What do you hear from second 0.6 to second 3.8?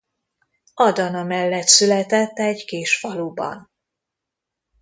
Adana mellett született egy kis faluban.